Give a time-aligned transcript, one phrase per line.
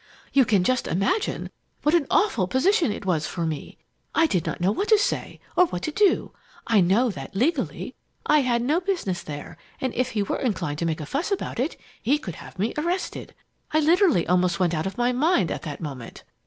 [0.33, 1.51] "You can just imagine
[1.83, 3.77] what an awful position it was for me!
[4.15, 6.33] I did not know what to say or what to do.
[6.65, 7.93] I know that, legally,
[8.25, 11.59] I had no business there, and if he were inclined to make a fuss about
[11.59, 13.35] it, he could have me arrested.
[13.73, 16.23] I literally almost went out of my mind at that moment.